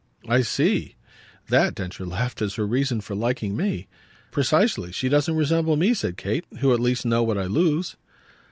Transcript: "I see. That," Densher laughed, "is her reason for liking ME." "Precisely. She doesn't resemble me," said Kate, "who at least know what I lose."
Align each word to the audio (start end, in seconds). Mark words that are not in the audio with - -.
"I 0.27 0.41
see. 0.41 0.95
That," 1.49 1.75
Densher 1.75 2.07
laughed, 2.07 2.41
"is 2.41 2.55
her 2.55 2.65
reason 2.65 3.01
for 3.01 3.13
liking 3.15 3.55
ME." 3.55 3.85
"Precisely. 4.31 4.91
She 4.91 5.09
doesn't 5.09 5.35
resemble 5.35 5.75
me," 5.75 5.93
said 5.93 6.17
Kate, 6.17 6.45
"who 6.57 6.73
at 6.73 6.79
least 6.79 7.05
know 7.05 7.21
what 7.21 7.37
I 7.37 7.45
lose." 7.45 7.97